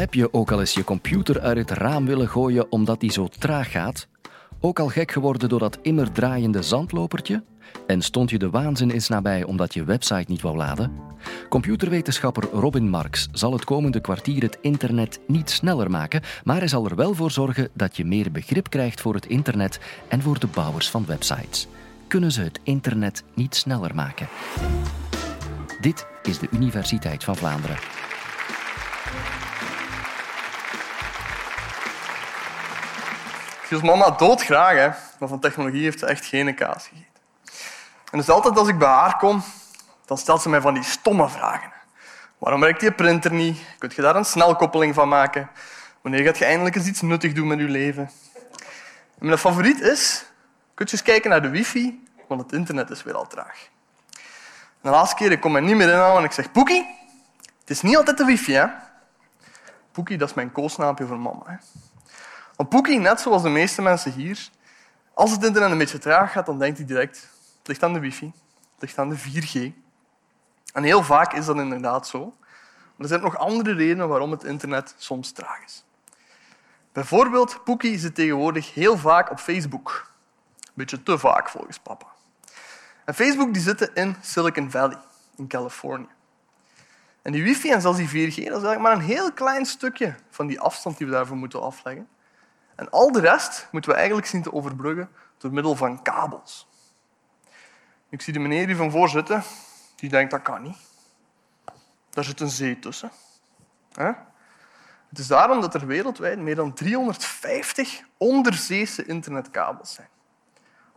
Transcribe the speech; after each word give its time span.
Heb 0.00 0.14
je 0.14 0.32
ook 0.32 0.52
al 0.52 0.60
eens 0.60 0.74
je 0.74 0.84
computer 0.84 1.40
uit 1.40 1.56
het 1.56 1.70
raam 1.70 2.06
willen 2.06 2.28
gooien 2.28 2.72
omdat 2.72 3.00
die 3.00 3.12
zo 3.12 3.28
traag 3.38 3.70
gaat? 3.70 4.08
Ook 4.60 4.78
al 4.78 4.88
gek 4.88 5.10
geworden 5.10 5.48
door 5.48 5.58
dat 5.58 5.78
immer 5.82 6.12
draaiende 6.12 6.62
zandlopertje? 6.62 7.44
En 7.86 8.02
stond 8.02 8.30
je 8.30 8.38
de 8.38 8.50
waanzin 8.50 8.90
eens 8.90 9.08
nabij 9.08 9.44
omdat 9.44 9.74
je 9.74 9.84
website 9.84 10.24
niet 10.26 10.40
wou 10.40 10.56
laden? 10.56 10.92
Computerwetenschapper 11.48 12.48
Robin 12.52 12.88
Marks 12.88 13.28
zal 13.32 13.52
het 13.52 13.64
komende 13.64 14.00
kwartier 14.00 14.42
het 14.42 14.58
internet 14.60 15.20
niet 15.26 15.50
sneller 15.50 15.90
maken, 15.90 16.22
maar 16.44 16.58
hij 16.58 16.68
zal 16.68 16.84
er 16.84 16.96
wel 16.96 17.14
voor 17.14 17.30
zorgen 17.30 17.68
dat 17.72 17.96
je 17.96 18.04
meer 18.04 18.32
begrip 18.32 18.70
krijgt 18.70 19.00
voor 19.00 19.14
het 19.14 19.26
internet 19.26 19.80
en 20.08 20.22
voor 20.22 20.38
de 20.38 20.46
bouwers 20.46 20.90
van 20.90 21.06
websites. 21.06 21.68
Kunnen 22.08 22.32
ze 22.32 22.40
het 22.40 22.60
internet 22.62 23.24
niet 23.34 23.54
sneller 23.54 23.94
maken? 23.94 24.28
Dit 25.80 26.06
is 26.22 26.38
de 26.38 26.48
Universiteit 26.50 27.24
van 27.24 27.36
Vlaanderen. 27.36 27.76
Dus 33.70 33.82
mama 33.82 34.10
doodgraag, 34.10 34.74
hè. 34.74 34.88
maar 35.18 35.28
van 35.28 35.40
technologie 35.40 35.82
heeft 35.82 35.98
ze 35.98 36.06
echt 36.06 36.24
geen 36.24 36.54
kaas 36.54 36.86
gegeten. 36.86 37.22
En 38.10 38.18
dus 38.18 38.28
altijd 38.28 38.58
als 38.58 38.68
ik 38.68 38.78
bij 38.78 38.88
haar 38.88 39.16
kom, 39.16 39.42
dan 40.04 40.18
stelt 40.18 40.42
ze 40.42 40.48
mij 40.48 40.60
van 40.60 40.74
die 40.74 40.82
stomme 40.82 41.28
vragen. 41.28 41.72
Waarom 42.38 42.60
werkt 42.60 42.80
die 42.80 42.92
printer 42.92 43.32
niet? 43.32 43.60
Kun 43.78 43.90
je 43.94 44.02
daar 44.02 44.16
een 44.16 44.24
snelkoppeling 44.24 44.94
van 44.94 45.08
maken? 45.08 45.50
Wanneer 46.00 46.24
gaat 46.24 46.38
je 46.38 46.44
eindelijk 46.44 46.76
eens 46.76 46.86
iets 46.86 47.00
nuttig 47.00 47.32
doen 47.32 47.46
met 47.46 47.58
je 47.58 47.64
leven? 47.64 48.10
En 49.18 49.26
mijn 49.26 49.38
favoriet 49.38 49.80
is, 49.80 50.24
kun 50.74 50.86
je 50.86 50.92
eens 50.92 51.02
kijken 51.02 51.30
naar 51.30 51.42
de 51.42 51.48
wifi, 51.50 52.04
want 52.28 52.40
het 52.40 52.52
internet 52.52 52.90
is 52.90 53.02
weer 53.02 53.14
al 53.14 53.26
traag. 53.26 53.68
de 54.80 54.90
laatste 54.90 55.16
keer 55.16 55.32
ik 55.32 55.40
kom 55.40 55.52
mij 55.52 55.60
niet 55.60 55.76
meer 55.76 55.88
inhalen 55.88 56.18
en 56.18 56.24
ik 56.24 56.32
zeg, 56.32 56.52
Poekie, 56.52 56.86
het 57.60 57.70
is 57.70 57.82
niet 57.82 57.96
altijd 57.96 58.16
de 58.16 58.24
wifi, 58.24 58.52
hè? 58.52 58.66
Poekie, 59.92 60.18
dat 60.18 60.28
is 60.28 60.34
mijn 60.34 60.52
koosnaampje 60.52 61.06
voor 61.06 61.18
mama. 61.18 61.42
Hè? 61.44 61.56
Want 62.60 62.72
Poekie, 62.72 62.98
net 62.98 63.20
zoals 63.20 63.42
de 63.42 63.48
meeste 63.48 63.82
mensen 63.82 64.12
hier, 64.12 64.48
als 65.14 65.30
het 65.30 65.44
internet 65.44 65.70
een 65.70 65.78
beetje 65.78 65.98
traag 65.98 66.32
gaat, 66.32 66.46
dan 66.46 66.58
denkt 66.58 66.78
hij 66.78 66.86
direct, 66.86 67.16
het 67.58 67.68
ligt 67.68 67.82
aan 67.82 67.92
de 67.92 68.00
wifi, 68.00 68.32
het 68.72 68.80
ligt 68.80 68.98
aan 68.98 69.08
de 69.08 69.18
4G. 69.18 69.72
En 70.72 70.82
heel 70.82 71.02
vaak 71.02 71.32
is 71.32 71.46
dat 71.46 71.56
inderdaad 71.56 72.08
zo. 72.08 72.34
Maar 72.38 72.94
er 72.98 73.08
zijn 73.08 73.20
nog 73.20 73.38
andere 73.38 73.74
redenen 73.74 74.08
waarom 74.08 74.30
het 74.30 74.44
internet 74.44 74.94
soms 74.96 75.32
traag 75.32 75.64
is. 75.64 75.84
Bijvoorbeeld, 76.92 77.64
Poekie 77.64 77.98
zit 77.98 78.14
tegenwoordig 78.14 78.74
heel 78.74 78.98
vaak 78.98 79.30
op 79.30 79.38
Facebook. 79.38 80.10
Een 80.60 80.72
beetje 80.74 81.02
te 81.02 81.18
vaak, 81.18 81.48
volgens 81.48 81.78
papa. 81.78 82.06
En 83.04 83.14
Facebook 83.14 83.52
die 83.52 83.62
zitten 83.62 83.94
in 83.94 84.16
Silicon 84.20 84.70
Valley, 84.70 84.98
in 85.36 85.48
Californië. 85.48 86.08
En 87.22 87.32
die 87.32 87.42
wifi 87.42 87.70
en 87.70 87.80
zelfs 87.80 87.98
die 87.98 88.08
4G, 88.08 88.34
dat 88.34 88.36
is 88.36 88.44
eigenlijk 88.44 88.80
maar 88.80 88.92
een 88.92 89.00
heel 89.00 89.32
klein 89.32 89.66
stukje 89.66 90.14
van 90.30 90.46
die 90.46 90.60
afstand 90.60 90.98
die 90.98 91.06
we 91.06 91.12
daarvoor 91.12 91.36
moeten 91.36 91.62
afleggen. 91.62 92.08
En 92.80 92.90
al 92.90 93.12
de 93.12 93.20
rest 93.20 93.68
moeten 93.70 93.90
we 93.90 93.96
eigenlijk 93.96 94.26
zien 94.26 94.42
te 94.42 94.52
overbruggen 94.52 95.10
door 95.38 95.52
middel 95.52 95.76
van 95.76 96.02
kabels. 96.02 96.68
Ik 98.08 98.22
zie 98.22 98.32
de 98.32 98.38
meneer 98.38 98.66
hier 98.66 98.76
van 98.76 98.90
voor 98.90 99.08
zitten, 99.08 99.42
die 99.96 100.10
denkt 100.10 100.30
dat 100.30 100.42
kan 100.42 100.62
niet. 100.62 100.76
Daar 102.10 102.24
zit 102.24 102.40
een 102.40 102.48
zee 102.48 102.78
tussen. 102.78 103.10
Het 105.08 105.18
is 105.18 105.26
daarom 105.26 105.60
dat 105.60 105.74
er 105.74 105.86
wereldwijd 105.86 106.38
meer 106.38 106.54
dan 106.54 106.74
350 106.74 108.02
onderzeese 108.16 109.06
internetkabels 109.06 109.94
zijn, 109.94 110.08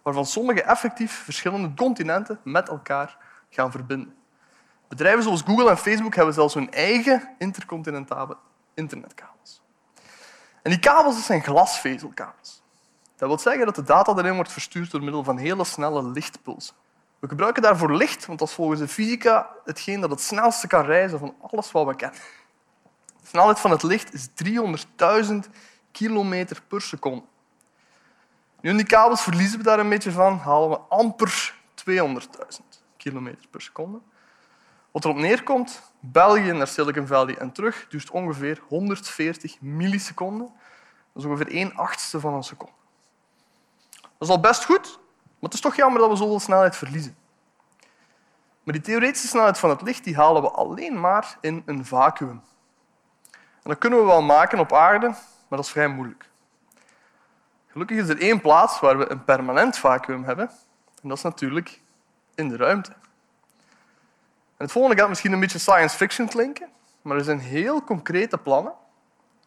waarvan 0.01 0.25
sommige 0.25 0.63
effectief 0.63 1.23
verschillende 1.23 1.73
continenten 1.73 2.39
met 2.43 2.69
elkaar 2.69 3.17
gaan 3.49 3.71
verbinden. 3.71 4.15
Bedrijven 4.87 5.23
zoals 5.23 5.41
Google 5.41 5.69
en 5.69 5.77
Facebook 5.77 6.15
hebben 6.15 6.33
zelfs 6.33 6.53
hun 6.53 6.71
eigen 6.71 7.29
intercontinentale 7.37 8.37
internetkabels. 8.73 9.32
En 10.63 10.71
die 10.71 10.79
kabels 10.79 11.25
zijn 11.25 11.43
glasvezelkabels. 11.43 12.61
Dat 13.15 13.27
wil 13.27 13.39
zeggen 13.39 13.65
dat 13.65 13.75
de 13.75 13.83
data 13.83 14.17
erin 14.17 14.35
wordt 14.35 14.51
verstuurd 14.51 14.91
door 14.91 15.03
middel 15.03 15.23
van 15.23 15.37
hele 15.37 15.63
snelle 15.63 16.03
lichtpulsen. 16.03 16.75
We 17.19 17.27
gebruiken 17.27 17.61
daarvoor 17.61 17.95
licht, 17.95 18.25
want 18.25 18.39
dat 18.39 18.47
is 18.47 18.53
volgens 18.53 18.79
de 18.79 18.87
fysica 18.87 19.49
hetgeen 19.65 20.01
dat 20.01 20.09
het 20.09 20.21
snelste 20.21 20.67
kan 20.67 20.85
reizen 20.85 21.19
van 21.19 21.35
alles 21.41 21.71
wat 21.71 21.85
we 21.85 21.95
kennen. 21.95 22.19
De 23.21 23.27
snelheid 23.27 23.59
van 23.59 23.71
het 23.71 23.83
licht 23.83 24.13
is 24.13 24.27
300.000 25.23 25.33
kilometer 25.91 26.61
per 26.67 26.81
seconde. 26.81 27.23
Nu, 28.61 28.69
in 28.69 28.77
die 28.77 28.85
kabels 28.85 29.21
verliezen 29.21 29.57
we 29.57 29.63
daar 29.63 29.79
een 29.79 29.89
beetje 29.89 30.11
van, 30.11 30.37
halen 30.37 30.69
we 30.69 30.77
amper 30.77 31.55
200.000 31.89 32.65
kilometer 32.97 33.47
per 33.49 33.61
seconde. 33.61 33.99
Wat 34.93 35.03
erop 35.03 35.17
neerkomt, 35.17 35.81
België 35.99 36.51
naar 36.51 36.67
Silicon 36.67 37.07
Valley 37.07 37.37
en 37.37 37.51
terug 37.51 37.85
duurt 37.89 38.09
ongeveer 38.09 38.61
140 38.67 39.61
milliseconden. 39.61 40.51
Dat 41.13 41.23
is 41.23 41.29
ongeveer 41.29 41.51
1 41.51 41.75
achtste 41.75 42.19
van 42.19 42.33
een 42.33 42.43
seconde. 42.43 42.73
Dat 44.01 44.11
is 44.19 44.29
al 44.29 44.39
best 44.39 44.65
goed, 44.65 44.99
maar 45.19 45.39
het 45.39 45.53
is 45.53 45.59
toch 45.59 45.75
jammer 45.75 45.99
dat 45.99 46.09
we 46.09 46.15
zoveel 46.15 46.39
snelheid 46.39 46.75
verliezen. 46.75 47.17
Maar 48.63 48.73
die 48.73 48.83
theoretische 48.83 49.27
snelheid 49.27 49.59
van 49.59 49.69
het 49.69 49.81
licht 49.81 50.03
die 50.03 50.15
halen 50.15 50.41
we 50.41 50.49
alleen 50.49 50.99
maar 50.99 51.37
in 51.41 51.63
een 51.65 51.85
vacuüm. 51.85 52.41
Dat 53.63 53.77
kunnen 53.77 53.99
we 53.99 54.05
wel 54.05 54.21
maken 54.21 54.59
op 54.59 54.73
aarde, 54.73 55.07
maar 55.07 55.57
dat 55.57 55.65
is 55.65 55.71
vrij 55.71 55.87
moeilijk. 55.87 56.29
Gelukkig 57.67 57.97
is 57.97 58.09
er 58.09 58.21
één 58.21 58.41
plaats 58.41 58.79
waar 58.79 58.97
we 58.97 59.11
een 59.11 59.23
permanent 59.23 59.77
vacuüm 59.77 60.23
hebben, 60.23 60.49
en 61.01 61.09
dat 61.09 61.17
is 61.17 61.23
natuurlijk 61.23 61.81
in 62.35 62.49
de 62.49 62.57
ruimte 62.57 62.93
het 64.63 64.71
volgende 64.71 64.97
gaat 64.97 65.09
misschien 65.09 65.31
een 65.31 65.39
beetje 65.39 65.59
science 65.59 65.97
fiction 65.97 66.27
klinken, 66.27 66.69
maar 67.01 67.17
er 67.17 67.23
zijn 67.23 67.39
heel 67.39 67.83
concrete 67.83 68.37
plannen 68.37 68.73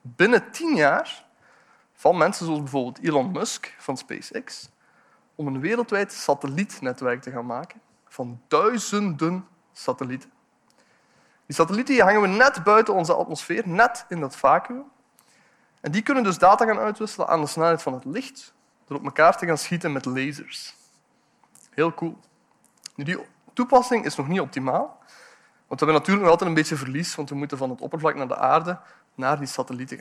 binnen 0.03 0.51
tien 0.51 0.75
jaar 0.75 1.25
van 1.93 2.17
mensen 2.17 2.47
zoals 2.47 2.61
bijvoorbeeld 2.61 3.05
Elon 3.05 3.33
Musk 3.33 3.75
van 3.79 3.97
SpaceX 3.97 4.69
om 5.35 5.47
een 5.47 5.61
wereldwijd 5.61 6.13
satellietnetwerk 6.13 7.23
te 7.23 7.31
gaan 7.31 7.47
maken 7.47 7.81
van 8.09 8.41
duizenden 8.49 9.47
satellieten. 9.73 10.31
Die 11.47 11.57
satellieten 11.57 12.01
hangen 12.01 12.21
we 12.21 12.27
net 12.27 12.65
buiten 12.65 12.95
onze 12.95 13.15
atmosfeer, 13.15 13.69
net 13.69 14.05
in 14.09 14.21
dat 14.21 14.37
vacuüm. 14.37 14.85
En 15.81 15.93
die 15.93 16.03
kunnen 16.03 16.23
dus 16.23 16.39
data 16.39 16.65
gaan 16.65 16.79
uitwisselen 16.79 17.29
aan 17.29 17.41
de 17.41 17.47
snelheid 17.47 17.83
van 17.83 17.93
het 17.93 18.05
licht 18.05 18.55
door 18.87 18.97
op 18.97 19.05
elkaar 19.05 19.39
te 19.39 19.47
gaan 19.47 19.59
schieten 19.59 19.93
met 19.93 20.05
lasers. 20.05 20.75
Heel 21.71 21.95
cool. 21.95 22.19
Nu, 22.95 23.05
die 23.05 23.19
toepassing 23.57 24.05
is 24.05 24.17
nog 24.17 24.29
niet 24.29 24.41
optimaal, 24.41 24.99
want 25.67 25.81
we 25.81 25.87
hebben 25.87 25.95
natuurlijk 25.95 26.23
nog 26.23 26.31
altijd 26.31 26.49
een 26.49 26.57
beetje 26.57 26.77
verlies, 26.77 27.15
want 27.15 27.29
we 27.29 27.35
moeten 27.35 27.59
van 27.59 27.71
het 27.71 27.81
oppervlak 27.81 28.15
naar 28.15 28.29
de 28.29 28.37
aarde 28.37 28.79
naar 29.15 29.39
die 29.39 29.47
satellieten. 29.47 30.01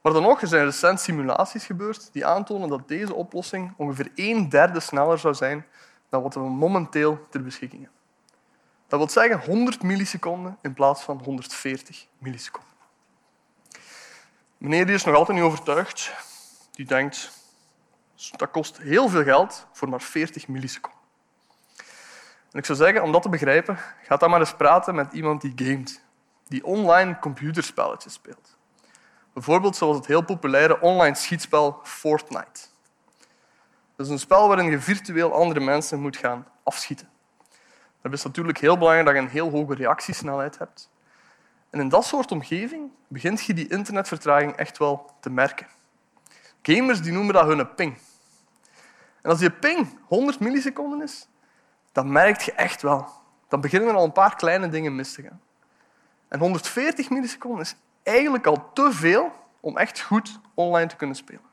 Maar 0.00 0.12
dan 0.12 0.22
nog, 0.22 0.40
er 0.40 0.48
zijn 0.48 0.64
recent 0.64 1.00
simulaties 1.00 1.64
gebeurd 1.64 2.12
die 2.12 2.26
aantonen 2.26 2.68
dat 2.68 2.88
deze 2.88 3.14
oplossing 3.14 3.74
ongeveer 3.76 4.10
een 4.14 4.48
derde 4.48 4.80
sneller 4.80 5.18
zou 5.18 5.34
zijn 5.34 5.66
dan 6.08 6.22
wat 6.22 6.34
we 6.34 6.40
momenteel 6.40 7.26
ter 7.30 7.42
beschikking 7.42 7.82
hebben. 7.82 8.00
Dat 8.86 8.98
wil 8.98 9.08
zeggen 9.08 9.52
100 9.52 9.82
milliseconden 9.82 10.58
in 10.62 10.74
plaats 10.74 11.02
van 11.02 11.20
140 11.24 12.06
milliseconden. 12.18 12.72
Meneer 14.58 14.86
die 14.86 14.94
is 14.94 15.04
nog 15.04 15.14
altijd 15.14 15.38
niet 15.38 15.46
overtuigd. 15.46 16.12
Die 16.70 16.86
denkt 16.86 17.30
dat 18.36 18.50
kost 18.50 18.78
heel 18.78 19.08
veel 19.08 19.22
geld 19.22 19.66
voor 19.72 19.88
maar 19.88 20.00
40 20.02 20.48
milliseconden. 20.48 20.97
En 22.52 22.58
ik 22.58 22.64
zou 22.64 22.78
zeggen, 22.78 23.02
om 23.02 23.12
dat 23.12 23.22
te 23.22 23.28
begrijpen, 23.28 23.78
ga 24.02 24.16
dan 24.16 24.30
maar 24.30 24.40
eens 24.40 24.54
praten 24.54 24.94
met 24.94 25.12
iemand 25.12 25.40
die 25.40 25.52
gamet, 25.56 26.02
die 26.46 26.64
online 26.64 27.18
computerspelletjes 27.18 28.12
speelt. 28.12 28.56
Bijvoorbeeld 29.32 29.76
zoals 29.76 29.96
het 29.96 30.06
heel 30.06 30.24
populaire 30.24 30.80
online 30.80 31.14
schietspel 31.14 31.80
Fortnite. 31.82 32.60
Dat 33.96 34.06
is 34.06 34.12
een 34.12 34.18
spel 34.18 34.48
waarin 34.48 34.70
je 34.70 34.80
virtueel 34.80 35.34
andere 35.34 35.60
mensen 35.60 36.00
moet 36.00 36.16
gaan 36.16 36.46
afschieten. 36.62 37.08
Dat 38.02 38.12
is 38.12 38.24
natuurlijk 38.24 38.58
heel 38.58 38.78
belangrijk 38.78 39.06
dat 39.06 39.16
je 39.16 39.20
een 39.20 39.28
heel 39.28 39.50
hoge 39.50 39.74
reactiesnelheid 39.74 40.58
hebt. 40.58 40.90
En 41.70 41.80
in 41.80 41.88
dat 41.88 42.04
soort 42.04 42.32
omgeving 42.32 42.90
begint 43.08 43.44
je 43.44 43.54
die 43.54 43.68
internetvertraging 43.68 44.56
echt 44.56 44.78
wel 44.78 45.10
te 45.20 45.30
merken. 45.30 45.66
Gamers 46.62 47.02
die 47.02 47.12
noemen 47.12 47.34
dat 47.34 47.46
hun 47.46 47.74
ping. 47.74 47.98
En 49.22 49.30
als 49.30 49.38
die 49.38 49.50
ping 49.50 49.98
100 50.06 50.40
milliseconden 50.40 51.02
is, 51.02 51.28
dan 51.92 52.12
merk 52.12 52.40
je 52.40 52.52
echt 52.52 52.82
wel. 52.82 53.08
Dan 53.48 53.60
beginnen 53.60 53.88
er 53.88 53.94
al 53.94 54.04
een 54.04 54.12
paar 54.12 54.36
kleine 54.36 54.68
dingen 54.68 54.94
mis 54.94 55.12
te 55.12 55.22
gaan. 55.22 55.40
En 56.28 56.38
140 56.38 57.10
milliseconden 57.10 57.60
is 57.60 57.76
eigenlijk 58.02 58.46
al 58.46 58.72
te 58.72 58.92
veel 58.92 59.32
om 59.60 59.76
echt 59.76 60.00
goed 60.00 60.40
online 60.54 60.86
te 60.86 60.96
kunnen 60.96 61.16
spelen. 61.16 61.46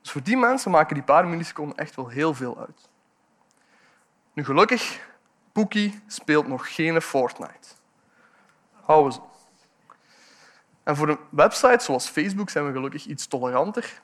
Dus 0.00 0.10
voor 0.10 0.22
die 0.22 0.36
mensen 0.36 0.70
maken 0.70 0.94
die 0.94 1.04
paar 1.04 1.26
milliseconden 1.26 1.76
echt 1.76 1.96
wel 1.96 2.08
heel 2.08 2.34
veel 2.34 2.58
uit. 2.58 2.88
Nu 4.32 4.44
gelukkig, 4.44 5.08
Pookie 5.52 6.00
speelt 6.06 6.46
nog 6.46 6.74
geen 6.74 7.02
Fortnite. 7.02 7.68
Houden 8.72 9.12
ze. 9.12 9.20
En 10.82 10.96
voor 10.96 11.08
een 11.08 11.18
website 11.30 11.84
zoals 11.84 12.08
Facebook 12.08 12.50
zijn 12.50 12.66
we 12.66 12.72
gelukkig 12.72 13.04
iets 13.04 13.26
toleranter. 13.26 14.02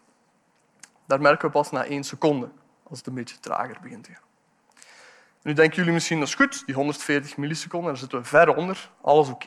Daar 1.06 1.20
merken 1.20 1.46
we 1.46 1.52
pas 1.52 1.70
na 1.70 1.84
één 1.84 2.04
seconde, 2.04 2.50
als 2.82 2.98
het 2.98 3.06
een 3.06 3.14
beetje 3.14 3.38
trager 3.40 3.78
begint 3.82 4.04
te 4.04 4.12
gaan. 4.12 4.25
Nu 5.46 5.52
denken 5.52 5.76
jullie 5.76 5.92
misschien, 5.92 6.18
dat 6.18 6.28
is 6.28 6.34
goed, 6.34 6.66
die 6.66 6.74
140 6.74 7.36
milliseconden, 7.36 7.88
daar 7.88 7.98
zitten 7.98 8.18
we 8.18 8.24
ver 8.24 8.56
onder, 8.56 8.90
alles 9.00 9.28
oké. 9.28 9.46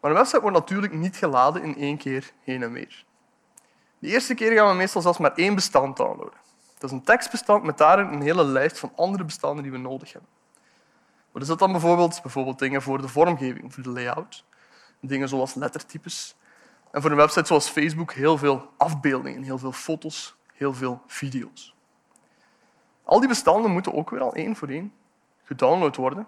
Maar 0.00 0.10
een 0.10 0.16
website 0.16 0.40
wordt 0.40 0.56
natuurlijk 0.56 0.92
niet 0.92 1.16
geladen 1.16 1.62
in 1.62 1.76
één 1.76 1.96
keer 1.96 2.32
heen 2.42 2.62
en 2.62 2.72
weer. 2.72 3.04
De 3.98 4.08
eerste 4.08 4.34
keer 4.34 4.52
gaan 4.52 4.68
we 4.68 4.74
meestal 4.74 5.02
zelfs 5.02 5.18
maar 5.18 5.34
één 5.34 5.54
bestand 5.54 5.96
downloaden. 5.96 6.38
Dat 6.78 6.90
is 6.90 6.96
een 6.96 7.04
tekstbestand 7.04 7.64
met 7.64 7.78
daarin 7.78 8.06
een 8.06 8.22
hele 8.22 8.44
lijst 8.44 8.78
van 8.78 8.92
andere 8.96 9.24
bestanden 9.24 9.62
die 9.62 9.72
we 9.72 9.78
nodig 9.78 10.12
hebben. 10.12 10.30
Wat 11.32 11.42
is 11.42 11.48
dat 11.48 11.58
dan 11.58 11.72
bijvoorbeeld? 11.72 12.22
Bijvoorbeeld 12.22 12.58
dingen 12.58 12.82
voor 12.82 13.00
de 13.00 13.08
vormgeving, 13.08 13.74
voor 13.74 13.82
de 13.82 13.90
layout. 13.90 14.44
Dingen 15.00 15.28
zoals 15.28 15.54
lettertypes. 15.54 16.36
En 16.90 17.02
voor 17.02 17.10
een 17.10 17.16
website 17.16 17.46
zoals 17.46 17.68
Facebook 17.68 18.12
heel 18.12 18.38
veel 18.38 18.70
afbeeldingen, 18.76 19.42
heel 19.42 19.58
veel 19.58 19.72
foto's, 19.72 20.36
heel 20.52 20.74
veel 20.74 21.02
video's. 21.06 21.73
Al 23.04 23.18
die 23.18 23.28
bestanden 23.28 23.70
moeten 23.70 23.94
ook 23.94 24.10
weer 24.10 24.20
al 24.20 24.34
één 24.34 24.56
voor 24.56 24.68
één 24.68 24.92
gedownload 25.44 25.96
worden. 25.96 26.26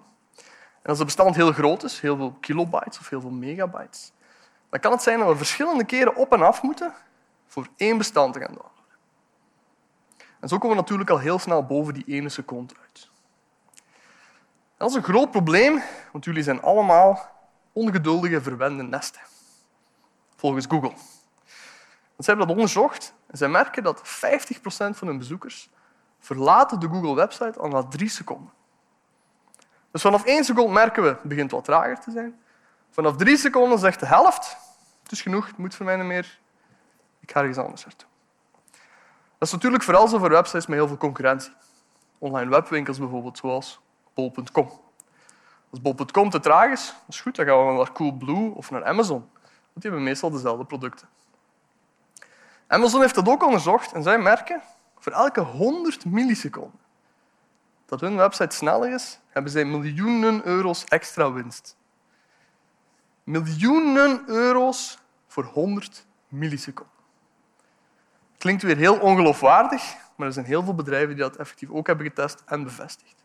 En 0.82 0.92
als 0.92 0.98
het 0.98 1.06
bestand 1.06 1.36
heel 1.36 1.52
groot 1.52 1.82
is, 1.82 2.00
heel 2.00 2.16
veel 2.16 2.36
kilobytes 2.40 2.98
of 2.98 3.08
heel 3.08 3.20
veel 3.20 3.30
megabytes, 3.30 4.12
dan 4.70 4.80
kan 4.80 4.92
het 4.92 5.02
zijn 5.02 5.18
dat 5.18 5.28
we 5.28 5.36
verschillende 5.36 5.84
keren 5.84 6.16
op 6.16 6.32
en 6.32 6.42
af 6.42 6.62
moeten 6.62 6.94
voor 7.46 7.68
één 7.76 7.98
bestand 7.98 8.32
te 8.32 8.40
gaan 8.40 8.54
downloaden. 8.54 8.74
En 10.40 10.48
zo 10.48 10.58
komen 10.58 10.76
we 10.76 10.82
natuurlijk 10.82 11.10
al 11.10 11.18
heel 11.18 11.38
snel 11.38 11.66
boven 11.66 11.94
die 11.94 12.04
ene 12.06 12.28
seconde 12.28 12.74
uit. 12.82 13.08
dat 14.76 14.88
is 14.88 14.94
een 14.94 15.02
groot 15.02 15.30
probleem, 15.30 15.82
want 16.12 16.24
jullie 16.24 16.42
zijn 16.42 16.62
allemaal 16.62 17.30
ongeduldige, 17.72 18.42
verwende 18.42 18.82
nesten. 18.82 19.20
Volgens 20.36 20.66
Google. 20.68 20.92
ze 22.18 22.24
hebben 22.24 22.46
dat 22.46 22.56
onderzocht 22.56 23.14
en 23.26 23.38
zij 23.38 23.48
merken 23.48 23.82
dat 23.82 23.98
50% 23.98 24.02
van 24.68 25.06
hun 25.06 25.18
bezoekers 25.18 25.70
verlaten 26.26 26.80
de 26.80 26.88
Google-website 26.88 27.58
al 27.58 27.68
na 27.68 27.82
drie 27.82 28.08
seconden. 28.08 28.50
Dus 29.90 30.02
vanaf 30.02 30.24
één 30.24 30.44
seconde 30.44 30.72
merken 30.72 31.02
we, 31.02 31.08
het 31.08 31.22
begint 31.22 31.50
wat 31.50 31.64
trager 31.64 32.00
te 32.00 32.10
zijn. 32.10 32.40
Vanaf 32.90 33.16
drie 33.16 33.36
seconden 33.36 33.78
zegt 33.78 34.00
de 34.00 34.06
helft, 34.06 34.56
het 35.02 35.12
is 35.12 35.22
genoeg, 35.22 35.46
het 35.46 35.56
moet 35.56 35.74
voor 35.74 35.86
mij 35.86 35.96
niet 35.96 36.06
meer, 36.06 36.38
ik 37.20 37.30
ga 37.30 37.40
ergens 37.40 37.58
anders 37.58 37.84
naartoe. 37.84 38.08
Dat 39.38 39.48
is 39.48 39.52
natuurlijk 39.52 39.82
vooral 39.82 40.08
zo 40.08 40.18
voor 40.18 40.28
websites 40.28 40.66
met 40.66 40.78
heel 40.78 40.88
veel 40.88 40.96
concurrentie. 40.96 41.52
Online 42.18 42.50
webwinkels 42.50 42.98
bijvoorbeeld, 42.98 43.38
zoals 43.38 43.80
bol.com. 44.14 44.70
Als 45.70 45.80
bol.com 45.80 46.30
te 46.30 46.40
traag 46.40 46.70
is, 46.70 46.94
is 47.08 47.20
goed, 47.20 47.36
dan 47.36 47.46
gaan 47.46 47.66
we 47.66 47.72
naar 47.72 47.92
Coolblue 47.92 48.54
of 48.54 48.70
naar 48.70 48.84
Amazon. 48.84 49.20
Want 49.20 49.72
die 49.72 49.90
hebben 49.90 50.02
meestal 50.02 50.30
dezelfde 50.30 50.64
producten. 50.64 51.08
Amazon 52.66 53.00
heeft 53.00 53.14
dat 53.14 53.28
ook 53.28 53.44
onderzocht 53.44 53.92
en 53.92 54.02
zij 54.02 54.18
merken 54.18 54.62
voor 55.06 55.14
elke 55.14 55.40
100 55.40 56.04
milliseconden 56.04 56.80
dat 57.84 58.00
hun 58.00 58.16
website 58.16 58.56
sneller 58.56 58.92
is, 58.92 59.20
hebben 59.28 59.52
zij 59.52 59.64
miljoenen 59.64 60.46
euro's 60.46 60.84
extra 60.84 61.32
winst. 61.32 61.76
Miljoenen 63.24 64.22
euro's 64.26 64.98
voor 65.26 65.44
100 65.44 66.06
milliseconden. 66.28 66.94
Klinkt 68.38 68.62
weer 68.62 68.76
heel 68.76 68.98
ongeloofwaardig, 68.98 69.96
maar 70.16 70.26
er 70.26 70.32
zijn 70.32 70.46
heel 70.46 70.62
veel 70.62 70.74
bedrijven 70.74 71.08
die 71.08 71.24
dat 71.24 71.36
effectief 71.36 71.70
ook 71.70 71.86
hebben 71.86 72.06
getest 72.06 72.42
en 72.46 72.64
bevestigd. 72.64 73.24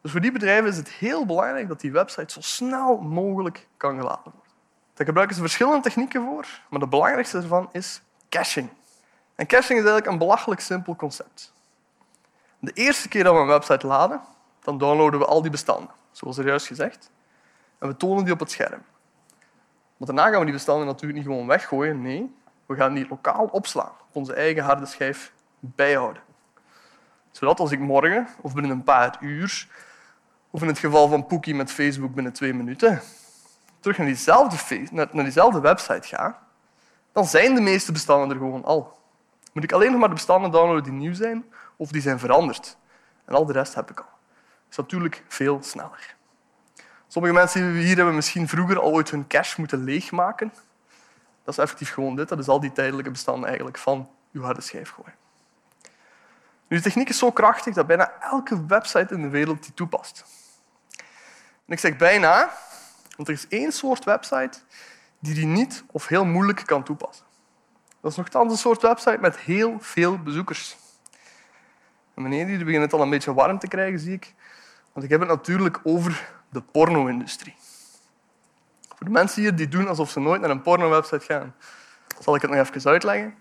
Dus 0.00 0.10
voor 0.10 0.20
die 0.20 0.32
bedrijven 0.32 0.70
is 0.70 0.76
het 0.76 0.88
heel 0.88 1.26
belangrijk 1.26 1.68
dat 1.68 1.80
die 1.80 1.92
website 1.92 2.32
zo 2.32 2.40
snel 2.40 2.96
mogelijk 3.00 3.68
kan 3.76 3.96
geladen 3.96 4.32
worden. 4.32 4.50
Daar 4.94 5.06
gebruiken 5.06 5.36
ze 5.36 5.42
verschillende 5.42 5.82
technieken 5.82 6.24
voor, 6.24 6.46
maar 6.70 6.80
de 6.80 6.88
belangrijkste 6.88 7.36
ervan 7.36 7.68
is 7.72 8.02
caching. 8.28 8.70
En 9.34 9.46
caching 9.46 9.78
is 9.78 9.84
eigenlijk 9.84 10.06
een 10.06 10.18
belachelijk 10.18 10.60
simpel 10.60 10.96
concept. 10.96 11.52
De 12.58 12.72
eerste 12.72 13.08
keer 13.08 13.24
dat 13.24 13.34
we 13.34 13.40
een 13.40 13.46
website 13.46 13.86
laden, 13.86 14.20
dan 14.60 14.78
downloaden 14.78 15.20
we 15.20 15.26
al 15.26 15.42
die 15.42 15.50
bestanden, 15.50 15.90
zoals 16.12 16.38
er 16.38 16.46
juist 16.46 16.66
gezegd, 16.66 17.10
en 17.78 17.88
we 17.88 17.96
tonen 17.96 18.24
die 18.24 18.32
op 18.32 18.40
het 18.40 18.50
scherm. 18.50 18.82
Maar 19.96 20.06
daarna 20.06 20.28
gaan 20.28 20.38
we 20.38 20.44
die 20.44 20.54
bestanden 20.54 20.86
natuurlijk 20.86 21.14
niet 21.14 21.26
gewoon 21.26 21.46
weggooien, 21.46 22.02
nee, 22.02 22.34
we 22.66 22.74
gaan 22.74 22.94
die 22.94 23.08
lokaal 23.08 23.44
opslaan, 23.44 23.92
op 24.08 24.12
onze 24.12 24.34
eigen 24.34 24.62
harde 24.62 24.86
schijf 24.86 25.32
bijhouden. 25.60 26.22
Zodat 27.30 27.60
als 27.60 27.70
ik 27.70 27.78
morgen 27.78 28.28
of 28.40 28.54
binnen 28.54 28.72
een 28.72 28.84
paar 28.84 29.16
uur, 29.20 29.68
of 30.50 30.62
in 30.62 30.68
het 30.68 30.78
geval 30.78 31.08
van 31.08 31.26
Pookie 31.26 31.54
met 31.54 31.70
Facebook 31.70 32.14
binnen 32.14 32.32
twee 32.32 32.54
minuten, 32.54 33.00
terug 33.80 33.98
naar 33.98 34.88
naar 34.90 35.24
diezelfde 35.24 35.60
website 35.60 36.08
ga, 36.08 36.42
dan 37.12 37.24
zijn 37.24 37.54
de 37.54 37.60
meeste 37.60 37.92
bestanden 37.92 38.30
er 38.30 38.36
gewoon 38.36 38.64
al. 38.64 39.02
Moet 39.54 39.64
ik 39.64 39.72
alleen 39.72 39.90
nog 39.90 40.00
maar 40.00 40.08
de 40.08 40.14
bestanden 40.14 40.50
downloaden 40.50 40.82
die 40.82 40.92
nieuw 40.92 41.14
zijn 41.14 41.44
of 41.76 41.90
die 41.90 42.02
zijn 42.02 42.18
veranderd. 42.18 42.76
En 43.24 43.34
al 43.34 43.46
de 43.46 43.52
rest 43.52 43.74
heb 43.74 43.90
ik 43.90 43.98
al. 43.98 44.06
Dat 44.34 44.70
is 44.70 44.76
natuurlijk 44.76 45.24
veel 45.28 45.62
sneller. 45.62 46.16
Sommige 47.08 47.34
mensen 47.34 47.74
hier 47.74 47.96
hebben 47.96 48.14
misschien 48.14 48.48
vroeger 48.48 48.80
al 48.80 48.92
ooit 48.92 49.10
hun 49.10 49.26
cache 49.26 49.54
moeten 49.58 49.84
leegmaken. 49.84 50.52
Dat 51.44 51.54
is 51.54 51.62
effectief 51.62 51.92
gewoon 51.92 52.16
dit. 52.16 52.28
Dat 52.28 52.38
is 52.38 52.48
al 52.48 52.60
die 52.60 52.72
tijdelijke 52.72 53.10
bestanden 53.10 53.46
eigenlijk 53.46 53.78
van 53.78 54.10
uw 54.32 54.42
harde 54.42 54.60
schijf 54.60 54.90
gooien. 54.90 55.14
Nu, 56.68 56.76
de 56.76 56.82
techniek 56.82 57.08
is 57.08 57.18
zo 57.18 57.30
krachtig 57.30 57.74
dat 57.74 57.86
bijna 57.86 58.12
elke 58.20 58.66
website 58.66 59.14
in 59.14 59.22
de 59.22 59.28
wereld 59.28 59.62
die 59.62 59.74
toepast. 59.74 60.24
En 61.66 61.72
ik 61.72 61.78
zeg 61.78 61.96
bijna, 61.96 62.52
want 63.16 63.28
er 63.28 63.34
is 63.34 63.48
één 63.48 63.72
soort 63.72 64.04
website 64.04 64.58
die 65.18 65.34
die 65.34 65.46
niet 65.46 65.84
of 65.90 66.06
heel 66.06 66.24
moeilijk 66.24 66.66
kan 66.66 66.82
toepassen. 66.82 67.26
Dat 68.04 68.12
is 68.12 68.18
nogthans 68.18 68.52
een 68.52 68.58
soort 68.58 68.82
website 68.82 69.18
met 69.20 69.36
heel 69.36 69.76
veel 69.80 70.18
bezoekers. 70.18 70.76
En 72.14 72.22
meneer, 72.22 72.46
die 72.46 72.64
begint 72.64 72.82
het 72.82 72.92
al 72.92 73.00
een 73.00 73.10
beetje 73.10 73.34
warm 73.34 73.58
te 73.58 73.68
krijgen, 73.68 73.98
zie 73.98 74.12
ik. 74.12 74.34
Want 74.92 75.04
ik 75.04 75.10
heb 75.10 75.20
het 75.20 75.28
natuurlijk 75.28 75.80
over 75.84 76.32
de 76.50 76.60
porno-industrie. 76.62 77.54
Voor 78.88 79.06
de 79.06 79.12
mensen 79.12 79.42
hier 79.42 79.56
die 79.56 79.68
doen 79.68 79.88
alsof 79.88 80.10
ze 80.10 80.20
nooit 80.20 80.40
naar 80.40 80.50
een 80.50 80.62
porno-website 80.62 81.24
gaan, 81.24 81.54
zal 82.20 82.34
ik 82.34 82.42
het 82.42 82.50
nog 82.50 82.60
even 82.60 82.90
uitleggen. 82.90 83.34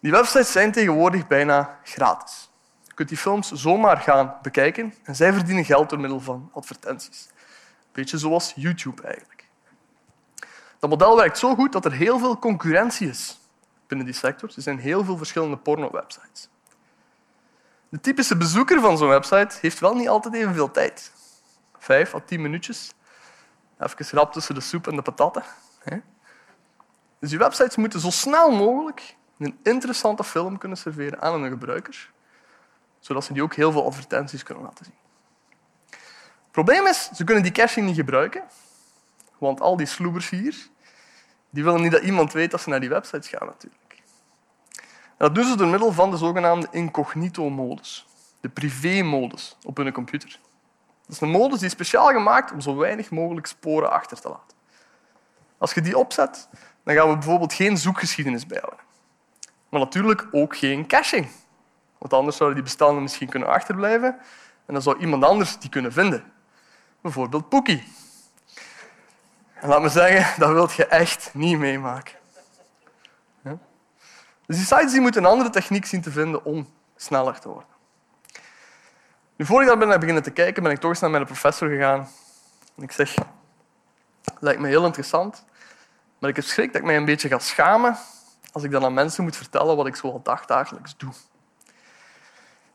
Die 0.00 0.10
websites 0.10 0.52
zijn 0.52 0.72
tegenwoordig 0.72 1.26
bijna 1.26 1.78
gratis. 1.84 2.50
Je 2.86 2.94
kunt 2.94 3.08
die 3.08 3.18
films 3.18 3.52
zomaar 3.52 3.96
gaan 3.96 4.36
bekijken 4.42 4.94
en 5.02 5.14
zij 5.16 5.32
verdienen 5.32 5.64
geld 5.64 5.90
door 5.90 6.00
middel 6.00 6.20
van 6.20 6.50
advertenties. 6.52 7.28
Beetje 7.92 8.18
zoals 8.18 8.52
YouTube 8.56 9.02
eigenlijk. 9.02 9.48
Dat 10.78 10.90
model 10.90 11.16
werkt 11.16 11.38
zo 11.38 11.54
goed 11.54 11.72
dat 11.72 11.84
er 11.84 11.92
heel 11.92 12.18
veel 12.18 12.38
concurrentie 12.38 13.08
is 13.08 13.42
binnen 13.94 14.12
die 14.12 14.22
sector. 14.22 14.52
Er 14.56 14.62
zijn 14.62 14.78
heel 14.78 15.04
veel 15.04 15.16
verschillende 15.16 15.56
porno-websites. 15.56 16.48
De 17.88 18.00
typische 18.00 18.36
bezoeker 18.36 18.80
van 18.80 18.98
zo'n 18.98 19.08
website 19.08 19.56
heeft 19.60 19.78
wel 19.78 19.94
niet 19.94 20.08
altijd 20.08 20.34
evenveel 20.34 20.70
tijd. 20.70 21.12
Vijf 21.78 22.14
à 22.14 22.20
tien 22.20 22.42
minuutjes. 22.42 22.92
Even 23.78 24.18
rap 24.18 24.32
tussen 24.32 24.54
de 24.54 24.60
soep 24.60 24.86
en 24.86 24.96
de 24.96 25.02
patatten. 25.02 25.42
Dus 27.18 27.30
die 27.30 27.38
websites 27.38 27.76
moeten 27.76 28.00
zo 28.00 28.10
snel 28.10 28.50
mogelijk 28.50 29.16
een 29.38 29.58
interessante 29.62 30.24
film 30.24 30.58
kunnen 30.58 30.78
serveren 30.78 31.20
aan 31.20 31.40
hun 31.40 31.50
gebruiker, 31.50 32.10
zodat 33.00 33.24
ze 33.24 33.32
die 33.32 33.42
ook 33.42 33.54
heel 33.54 33.72
veel 33.72 33.86
advertenties 33.86 34.42
kunnen 34.42 34.64
laten 34.64 34.84
zien. 34.84 34.94
Het 35.90 36.50
probleem 36.50 36.86
is, 36.86 37.10
ze 37.14 37.24
kunnen 37.24 37.42
die 37.42 37.52
caching 37.52 37.86
niet 37.86 37.96
gebruiken, 37.96 38.42
want 39.38 39.60
al 39.60 39.76
die 39.76 39.86
sloebers 39.86 40.30
hier 40.30 40.68
die 41.54 41.64
willen 41.64 41.82
niet 41.82 41.92
dat 41.92 42.02
iemand 42.02 42.32
weet 42.32 42.50
dat 42.50 42.60
ze 42.60 42.68
naar 42.68 42.80
die 42.80 42.88
websites 42.88 43.28
gaan 43.28 43.46
natuurlijk 43.46 43.83
dat 45.16 45.34
doen 45.34 45.44
ze 45.44 45.56
door 45.56 45.66
middel 45.66 45.92
van 45.92 46.10
de 46.10 46.16
zogenaamde 46.16 46.68
incognito-modus, 46.70 48.06
de 48.40 48.48
privé-modus 48.48 49.56
op 49.64 49.76
hun 49.76 49.92
computer. 49.92 50.38
Dat 51.06 51.16
is 51.16 51.20
een 51.20 51.30
modus 51.30 51.58
die 51.58 51.66
is 51.66 51.72
speciaal 51.72 52.08
gemaakt 52.08 52.52
om 52.52 52.60
zo 52.60 52.76
weinig 52.76 53.10
mogelijk 53.10 53.46
sporen 53.46 53.90
achter 53.90 54.20
te 54.20 54.28
laten. 54.28 54.56
Als 55.58 55.74
je 55.74 55.80
die 55.80 55.98
opzet, 55.98 56.48
dan 56.84 56.94
gaan 56.94 57.08
we 57.08 57.14
bijvoorbeeld 57.14 57.52
geen 57.52 57.76
zoekgeschiedenis 57.76 58.46
bijhouden. 58.46 58.80
Maar 59.68 59.80
natuurlijk 59.80 60.26
ook 60.32 60.56
geen 60.56 60.86
caching. 60.86 61.28
Want 61.98 62.12
anders 62.12 62.36
zouden 62.36 62.58
die 62.58 62.68
bestanden 62.68 63.02
misschien 63.02 63.28
kunnen 63.28 63.48
achterblijven 63.48 64.18
en 64.66 64.74
dan 64.74 64.82
zou 64.82 64.98
iemand 64.98 65.24
anders 65.24 65.58
die 65.58 65.70
kunnen 65.70 65.92
vinden. 65.92 66.32
Bijvoorbeeld 67.00 67.48
Pookie. 67.48 67.92
En 69.54 69.68
laat 69.68 69.82
me 69.82 69.88
zeggen, 69.88 70.40
dat 70.40 70.52
wil 70.52 70.68
je 70.76 70.86
echt 70.86 71.30
niet 71.34 71.58
meemaken. 71.58 72.14
Dus 74.46 74.56
die 74.56 74.66
sites 74.66 74.92
die 74.92 75.00
moeten 75.00 75.24
een 75.24 75.30
andere 75.30 75.50
techniek 75.50 75.86
zien 75.86 76.00
te 76.00 76.10
vinden 76.10 76.44
om 76.44 76.68
sneller 76.96 77.38
te 77.38 77.48
worden. 77.48 77.72
Nu, 79.36 79.44
ik 79.44 79.66
daar 79.66 79.78
ben 79.78 80.00
beginnen 80.00 80.22
te 80.22 80.30
kijken, 80.30 80.62
ben 80.62 80.72
ik 80.72 80.78
toch 80.78 80.90
eens 80.90 81.00
naar 81.00 81.10
mijn 81.10 81.24
professor 81.24 81.68
gegaan. 81.68 82.08
En 82.76 82.82
ik 82.82 82.92
zeg, 82.92 83.14
lijkt 84.38 84.60
me 84.60 84.68
heel 84.68 84.84
interessant, 84.84 85.44
maar 86.18 86.30
ik 86.30 86.36
heb 86.36 86.44
schrik 86.44 86.72
dat 86.72 86.80
ik 86.80 86.86
mij 86.86 86.96
een 86.96 87.04
beetje 87.04 87.28
ga 87.28 87.38
schamen 87.38 87.96
als 88.52 88.62
ik 88.62 88.70
dan 88.70 88.84
aan 88.84 88.94
mensen 88.94 89.24
moet 89.24 89.36
vertellen 89.36 89.76
wat 89.76 89.86
ik 89.86 89.96
zo 89.96 90.10
al 90.10 90.22
dagdagelijks 90.22 90.96
doe. 90.96 91.12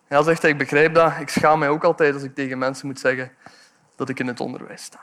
Hij 0.08 0.24
zegt, 0.24 0.44
ik 0.44 0.58
begrijp 0.58 0.94
dat. 0.94 1.14
Ik 1.20 1.30
schaam 1.30 1.60
mij 1.60 1.70
ook 1.70 1.84
altijd 1.84 2.14
als 2.14 2.24
ik 2.24 2.36
tegen 2.36 2.58
mensen 2.58 2.88
moet 2.88 3.00
zeggen 3.00 3.32
dat 3.96 4.10
ik 4.10 4.20
in 4.20 4.28
het 4.28 4.40
onderwijs 4.40 4.84
sta. 4.84 5.00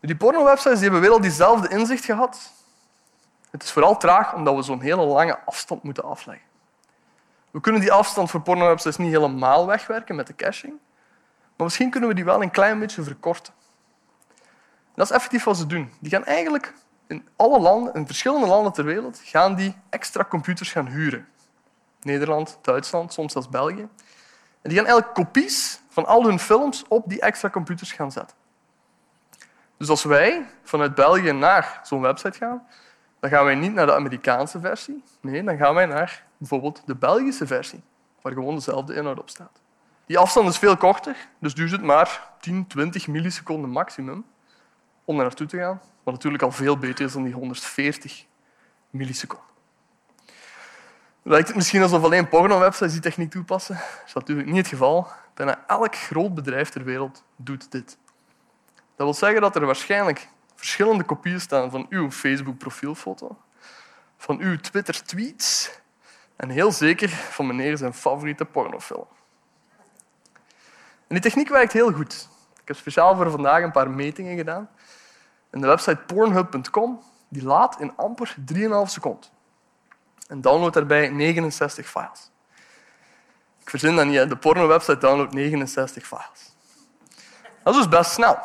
Die 0.00 0.16
porno-websites 0.16 0.80
hebben 0.80 1.00
wel 1.00 1.12
al 1.12 1.20
diezelfde 1.20 1.68
inzicht 1.68 2.04
gehad, 2.04 2.52
het 3.50 3.62
is 3.62 3.70
vooral 3.70 3.96
traag 3.96 4.34
omdat 4.34 4.54
we 4.54 4.62
zo'n 4.62 4.80
hele 4.80 5.04
lange 5.04 5.38
afstand 5.44 5.82
moeten 5.82 6.04
afleggen. 6.04 6.46
We 7.50 7.60
kunnen 7.60 7.80
die 7.80 7.92
afstand 7.92 8.30
voor 8.30 8.40
porno-websites 8.40 8.96
niet 8.96 9.12
helemaal 9.12 9.66
wegwerken 9.66 10.14
met 10.16 10.26
de 10.26 10.34
caching, 10.34 10.72
maar 11.56 11.66
misschien 11.66 11.90
kunnen 11.90 12.08
we 12.08 12.14
die 12.14 12.24
wel 12.24 12.42
een 12.42 12.50
klein 12.50 12.78
beetje 12.78 13.02
verkorten. 13.02 13.52
dat 14.94 15.10
is 15.10 15.16
effectief 15.16 15.44
wat 15.44 15.56
ze 15.56 15.66
doen. 15.66 15.92
Die 16.00 16.10
gaan 16.10 16.24
eigenlijk 16.24 16.74
in 17.06 17.28
alle 17.36 17.60
landen, 17.60 17.94
in 17.94 18.06
verschillende 18.06 18.46
landen 18.46 18.72
ter 18.72 18.84
wereld, 18.84 19.20
gaan 19.24 19.54
die 19.54 19.76
extra 19.90 20.24
computers 20.24 20.72
gaan 20.72 20.86
huren. 20.86 21.28
Nederland, 22.00 22.58
Duitsland, 22.62 23.12
soms 23.12 23.32
zelfs 23.32 23.48
België. 23.48 23.88
En 24.62 24.70
die 24.70 24.76
gaan 24.76 24.86
eigenlijk 24.86 25.14
kopies 25.14 25.80
van 25.88 26.06
al 26.06 26.24
hun 26.24 26.38
films 26.38 26.84
op 26.88 27.08
die 27.08 27.20
extra 27.20 27.50
computers 27.50 27.92
gaan 27.92 28.12
zetten. 28.12 28.36
Dus 29.76 29.88
als 29.88 30.04
wij 30.04 30.46
vanuit 30.62 30.94
België 30.94 31.32
naar 31.32 31.80
zo'n 31.82 32.00
website 32.00 32.38
gaan, 32.38 32.66
dan 33.20 33.30
gaan 33.30 33.44
wij 33.44 33.54
niet 33.54 33.72
naar 33.72 33.86
de 33.86 33.94
Amerikaanse 33.94 34.60
versie. 34.60 35.02
Nee, 35.20 35.44
dan 35.44 35.56
gaan 35.56 35.74
wij 35.74 35.86
naar 35.86 36.24
bijvoorbeeld 36.36 36.82
de 36.86 36.94
Belgische 36.94 37.46
versie, 37.46 37.82
waar 38.22 38.32
gewoon 38.32 38.54
dezelfde 38.54 38.94
inhoud 38.94 39.18
op 39.18 39.28
staat. 39.28 39.60
Die 40.06 40.18
afstand 40.18 40.48
is 40.48 40.58
veel 40.58 40.76
korter, 40.76 41.16
dus 41.38 41.54
duurt 41.54 41.70
het 41.70 41.82
maar 41.82 42.30
10, 42.40 42.66
20 42.66 43.08
milliseconden 43.08 43.70
maximum 43.70 44.24
om 45.04 45.16
daar 45.16 45.24
naartoe 45.24 45.46
te 45.46 45.58
gaan. 45.58 45.80
Wat 46.02 46.14
natuurlijk 46.14 46.42
al 46.42 46.52
veel 46.52 46.78
beter 46.78 47.04
is 47.04 47.12
dan 47.12 47.22
die 47.22 47.32
140 47.32 48.24
milliseconden. 48.90 49.46
Lijkt 51.22 51.46
het 51.46 51.56
misschien 51.56 51.82
alsof 51.82 52.04
alleen 52.04 52.28
porno-websites 52.28 52.92
die 52.92 53.00
techniek 53.00 53.30
toepassen? 53.30 53.74
Dat 53.74 54.02
is 54.06 54.12
natuurlijk 54.12 54.48
niet 54.48 54.56
het 54.56 54.66
geval. 54.66 55.06
Bijna 55.34 55.64
elk 55.66 55.96
groot 55.96 56.34
bedrijf 56.34 56.68
ter 56.68 56.84
wereld 56.84 57.24
doet 57.36 57.70
dit. 57.70 57.98
Dat 58.74 59.06
wil 59.06 59.14
zeggen 59.14 59.40
dat 59.40 59.56
er 59.56 59.66
waarschijnlijk 59.66 60.28
verschillende 60.58 61.04
kopieën 61.04 61.40
staan 61.40 61.70
van 61.70 61.86
uw 61.88 62.10
Facebook-profielfoto, 62.10 63.38
van 64.16 64.38
uw 64.38 64.56
Twitter-tweets 64.56 65.70
en 66.36 66.48
heel 66.48 66.72
zeker 66.72 67.08
van 67.08 67.46
meneer 67.46 67.76
zijn 67.76 67.94
favoriete 67.94 68.44
pornofilm. 68.44 69.06
En 71.06 71.14
die 71.14 71.20
techniek 71.20 71.48
werkt 71.48 71.72
heel 71.72 71.92
goed. 71.92 72.28
Ik 72.60 72.68
heb 72.68 72.76
speciaal 72.76 73.16
voor 73.16 73.30
vandaag 73.30 73.62
een 73.62 73.72
paar 73.72 73.90
metingen 73.90 74.36
gedaan. 74.36 74.70
En 75.50 75.60
de 75.60 75.66
website 75.66 75.96
pornhub.com 75.96 77.02
die 77.28 77.42
laat 77.42 77.80
in 77.80 77.96
amper 77.96 78.36
3,5 78.54 78.64
seconden. 78.84 79.30
En 80.28 80.40
download 80.40 80.72
daarbij 80.72 81.08
69 81.08 81.86
files. 81.86 82.30
Ik 83.60 83.70
verzin 83.70 83.96
dat 83.96 84.06
niet. 84.06 84.28
De 84.28 84.36
porno-website 84.36 84.98
downloadt 84.98 85.32
69 85.32 86.06
files. 86.06 86.54
Dat 87.62 87.74
is 87.74 87.80
dus 87.80 87.88
best 87.88 88.10
snel. 88.10 88.38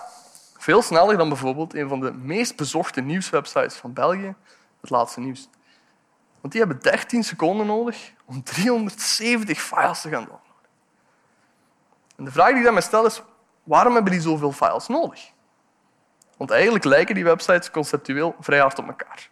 Veel 0.63 0.82
sneller 0.82 1.17
dan 1.17 1.27
bijvoorbeeld 1.27 1.74
een 1.74 1.88
van 1.88 2.00
de 2.00 2.13
meest 2.13 2.55
bezochte 2.55 3.01
nieuwswebsites 3.01 3.75
van 3.75 3.93
België, 3.93 4.36
het 4.82 4.89
laatste 4.89 5.20
nieuws. 5.20 5.50
Want 6.41 6.53
die 6.53 6.62
hebben 6.62 6.82
13 6.82 7.24
seconden 7.24 7.65
nodig 7.65 8.13
om 8.25 8.43
370 8.43 9.62
files 9.62 10.01
te 10.01 10.10
gaan 10.10 10.24
downloaden. 10.24 10.55
En 12.15 12.25
de 12.25 12.32
vraag 12.32 12.53
die 12.53 12.65
ik 12.65 12.74
me 12.74 12.82
stel 12.82 13.05
is, 13.05 13.22
waarom 13.63 13.93
hebben 13.93 14.12
die 14.12 14.22
zoveel 14.22 14.51
files 14.51 14.88
nodig? 14.88 15.32
Want 16.38 16.51
eigenlijk 16.51 16.84
lijken 16.84 17.15
die 17.15 17.24
websites 17.24 17.72
conceptueel 17.72 18.36
vrij 18.39 18.60
hard 18.60 18.79
op 18.79 18.88
elkaar. 18.88 19.29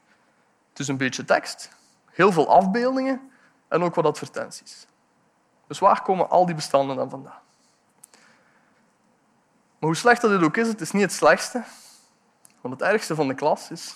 Het 0.69 0.79
is 0.79 0.88
een 0.88 0.97
beetje 0.97 1.25
tekst, 1.25 1.71
heel 2.11 2.31
veel 2.31 2.50
afbeeldingen 2.50 3.31
en 3.67 3.83
ook 3.83 3.95
wat 3.95 4.05
advertenties. 4.05 4.88
Dus 5.67 5.79
waar 5.79 6.01
komen 6.01 6.29
al 6.29 6.45
die 6.45 6.55
bestanden 6.55 6.95
dan 6.95 7.09
vandaan? 7.09 7.41
Maar 9.81 9.89
hoe 9.89 10.00
slecht 10.00 10.21
dat 10.21 10.31
dit 10.31 10.43
ook 10.43 10.57
is, 10.57 10.67
het 10.67 10.81
is 10.81 10.91
niet 10.91 11.01
het 11.01 11.13
slechtste. 11.13 11.63
Want 12.61 12.79
het 12.79 12.89
ergste 12.89 13.15
van 13.15 13.27
de 13.27 13.33
klas 13.33 13.71
is, 13.71 13.95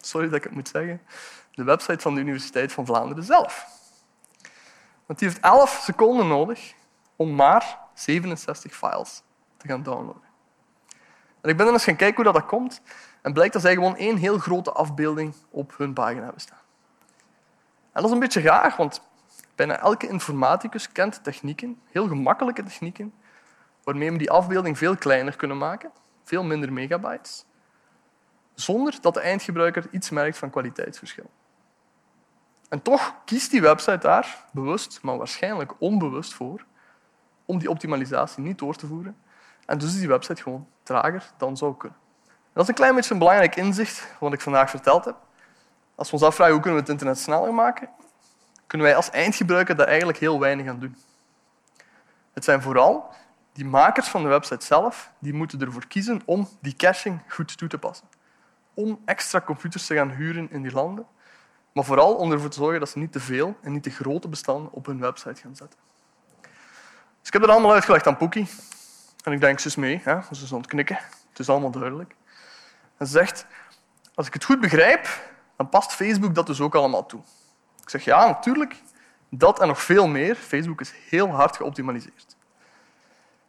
sorry 0.00 0.26
dat 0.26 0.36
ik 0.36 0.44
het 0.44 0.52
moet 0.52 0.68
zeggen, 0.68 1.02
de 1.50 1.64
website 1.64 1.98
van 1.98 2.14
de 2.14 2.20
Universiteit 2.20 2.72
van 2.72 2.86
Vlaanderen 2.86 3.24
zelf. 3.24 3.66
Want 5.06 5.18
die 5.18 5.28
heeft 5.28 5.40
11 5.40 5.80
seconden 5.84 6.28
nodig 6.28 6.74
om 7.16 7.34
maar 7.34 7.78
67 7.94 8.74
files 8.74 9.22
te 9.56 9.66
gaan 9.66 9.82
downloaden. 9.82 10.22
En 11.40 11.50
ik 11.50 11.56
ben 11.56 11.64
dan 11.64 11.74
eens 11.74 11.84
gaan 11.84 11.96
kijken 11.96 12.24
hoe 12.24 12.32
dat, 12.32 12.46
komt. 12.46 12.80
En 13.22 13.32
blijkt 13.32 13.52
dat 13.52 13.62
zij 13.62 13.74
gewoon 13.74 13.96
één 13.96 14.16
heel 14.16 14.38
grote 14.38 14.72
afbeelding 14.72 15.34
op 15.50 15.74
hun 15.76 15.92
pagina 15.92 16.22
hebben 16.22 16.40
staan. 16.40 16.58
En 17.92 18.02
dat 18.02 18.04
is 18.04 18.10
een 18.10 18.18
beetje 18.18 18.40
raar, 18.40 18.74
want 18.76 19.02
bijna 19.54 19.78
elke 19.78 20.08
informaticus 20.08 20.92
kent 20.92 21.24
technieken, 21.24 21.80
heel 21.90 22.08
gemakkelijke 22.08 22.62
technieken, 22.62 23.14
waarmee 23.84 24.12
we 24.12 24.18
die 24.18 24.30
afbeelding 24.30 24.78
veel 24.78 24.96
kleiner 24.96 25.36
kunnen 25.36 25.58
maken, 25.58 25.90
veel 26.22 26.44
minder 26.44 26.72
megabytes, 26.72 27.44
zonder 28.54 28.98
dat 29.00 29.14
de 29.14 29.20
eindgebruiker 29.20 29.86
iets 29.90 30.10
merkt 30.10 30.38
van 30.38 30.50
kwaliteitsverschil. 30.50 31.30
En 32.68 32.82
toch 32.82 33.14
kiest 33.24 33.50
die 33.50 33.60
website 33.60 33.98
daar 33.98 34.44
bewust, 34.52 34.98
maar 35.02 35.16
waarschijnlijk 35.16 35.72
onbewust 35.78 36.34
voor, 36.34 36.64
om 37.44 37.58
die 37.58 37.70
optimalisatie 37.70 38.42
niet 38.42 38.58
door 38.58 38.76
te 38.76 38.86
voeren. 38.86 39.16
En 39.66 39.78
dus 39.78 39.94
is 39.94 39.98
die 39.98 40.08
website 40.08 40.42
gewoon 40.42 40.68
trager 40.82 41.30
dan 41.36 41.56
zou 41.56 41.76
kunnen. 41.76 41.98
dat 42.52 42.62
is 42.62 42.68
een 42.68 42.74
klein 42.74 42.94
beetje 42.94 43.12
een 43.12 43.18
belangrijk 43.18 43.56
inzicht 43.56 44.14
wat 44.20 44.32
ik 44.32 44.40
vandaag 44.40 44.70
verteld 44.70 45.04
heb. 45.04 45.16
Als 45.94 46.10
we 46.10 46.16
ons 46.16 46.24
afvragen 46.24 46.52
hoe 46.52 46.62
kunnen 46.62 46.80
we 46.80 46.90
het 46.90 46.94
internet 46.94 47.18
sneller 47.18 47.54
maken, 47.54 47.88
kunnen 48.66 48.86
wij 48.86 48.96
als 48.96 49.10
eindgebruiker 49.10 49.76
daar 49.76 49.86
eigenlijk 49.86 50.18
heel 50.18 50.40
weinig 50.40 50.68
aan 50.68 50.78
doen. 50.78 50.96
Het 52.32 52.44
zijn 52.44 52.62
vooral 52.62 53.14
die 53.54 53.64
makers 53.64 54.08
van 54.08 54.22
de 54.22 54.28
website 54.28 54.64
zelf 54.64 55.12
die 55.18 55.32
moeten 55.32 55.60
ervoor 55.60 55.86
kiezen 55.86 56.22
om 56.24 56.48
die 56.60 56.76
caching 56.76 57.20
goed 57.28 57.58
toe 57.58 57.68
te 57.68 57.78
passen. 57.78 58.08
Om 58.74 59.00
extra 59.04 59.40
computers 59.40 59.86
te 59.86 59.94
gaan 59.94 60.10
huren 60.10 60.50
in 60.50 60.62
die 60.62 60.72
landen, 60.72 61.06
maar 61.72 61.84
vooral 61.84 62.14
om 62.14 62.32
ervoor 62.32 62.48
te 62.48 62.56
zorgen 62.56 62.80
dat 62.80 62.88
ze 62.88 62.98
niet 62.98 63.12
te 63.12 63.20
veel 63.20 63.56
en 63.62 63.72
niet 63.72 63.82
te 63.82 63.90
grote 63.90 64.28
bestanden 64.28 64.72
op 64.72 64.86
hun 64.86 65.00
website 65.00 65.40
gaan 65.40 65.56
zetten. 65.56 65.78
Dus 67.18 67.26
ik 67.26 67.32
heb 67.32 67.42
dat 67.42 67.50
allemaal 67.50 67.72
uitgelegd 67.72 68.06
aan 68.06 68.16
Poekie. 68.16 68.48
En 69.24 69.32
ik 69.32 69.40
denk, 69.40 69.58
ze 69.58 69.66
is 69.66 69.76
mee. 69.76 70.00
Hè? 70.04 70.20
Ze 70.32 70.44
is 70.44 70.50
het 70.50 70.66
knikken. 70.66 70.98
Het 71.28 71.38
is 71.38 71.48
allemaal 71.48 71.70
duidelijk. 71.70 72.14
En 72.96 73.06
ze 73.06 73.12
zegt, 73.12 73.46
als 74.14 74.26
ik 74.26 74.34
het 74.34 74.44
goed 74.44 74.60
begrijp, 74.60 75.08
dan 75.56 75.68
past 75.68 75.92
Facebook 75.92 76.34
dat 76.34 76.46
dus 76.46 76.60
ook 76.60 76.74
allemaal 76.74 77.06
toe. 77.06 77.20
Ik 77.82 77.90
zeg, 77.90 78.04
ja, 78.04 78.26
natuurlijk. 78.26 78.82
Dat 79.28 79.60
en 79.60 79.66
nog 79.66 79.82
veel 79.82 80.06
meer. 80.06 80.34
Facebook 80.34 80.80
is 80.80 80.92
heel 81.08 81.28
hard 81.28 81.56
geoptimaliseerd. 81.56 82.33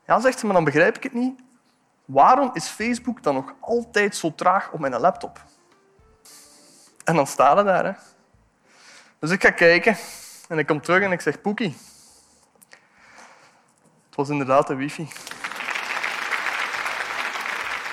Ja, 0.08 0.20
zegt 0.20 0.40
ze, 0.40 0.46
maar 0.46 0.56
dan 0.56 0.64
begrijp 0.64 0.96
ik 0.96 1.04
het 1.04 1.14
niet. 1.14 1.40
Waarom 2.06 2.50
is 2.54 2.68
Facebook 2.68 3.24
dan 3.24 3.34
nog 3.34 3.54
altijd 3.60 4.16
zo 4.16 4.36
traag 4.36 4.72
op 4.72 4.80
mijn 4.80 5.00
laptop? 5.00 5.44
En 7.04 7.16
dan 7.16 7.28
staat 7.28 7.58
het 7.58 7.66
daar. 7.66 7.86
Hè. 7.86 7.92
Dus 9.20 9.32
ik 9.32 9.42
ga 9.42 9.50
kijken 9.50 9.98
en 10.50 10.58
ik 10.58 10.66
kom 10.66 10.82
terug 10.82 11.02
en 11.02 11.12
ik 11.12 11.22
zeg, 11.22 11.42
Poekie. 11.42 11.76
Het 14.06 14.16
was 14.16 14.30
inderdaad 14.30 14.68
de 14.68 14.76
wifi. 14.76 15.08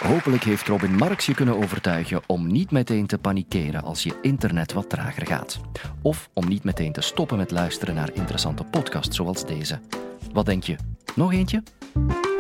Hopelijk 0.03 0.45
heeft 0.45 0.67
Robin 0.67 0.95
Marx 0.95 1.27
je 1.27 1.35
kunnen 1.35 1.57
overtuigen 1.57 2.23
om 2.27 2.47
niet 2.47 2.71
meteen 2.71 3.07
te 3.07 3.19
panikeren 3.19 3.83
als 3.83 4.03
je 4.03 4.19
internet 4.23 4.73
wat 4.73 4.91
trager 4.91 5.27
gaat. 5.27 5.61
Of 6.03 6.29
om 6.33 6.49
niet 6.49 6.65
meteen 6.65 6.93
te 6.93 7.01
stoppen 7.01 7.37
met 7.37 7.51
luisteren 7.51 7.95
naar 7.95 8.13
interessante 8.13 8.65
podcasts 8.65 9.17
zoals 9.17 9.47
deze. 9.47 9.81
Wat 10.33 10.47
denk 10.47 10.63
je? 10.63 10.77
Nog 11.15 11.33
eentje? 11.33 11.63
you 11.95 12.32